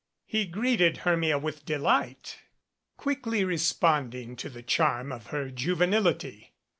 He 0.25 0.47
greeted 0.47 0.97
Hermia 1.05 1.37
with 1.37 1.63
delight, 1.63 2.39
quickly 2.97 3.43
responding 3.43 4.35
to 4.37 4.49
the 4.49 4.63
charm 4.63 5.11
of 5.11 5.27
her 5.27 5.51
juvenility. 5.51 6.55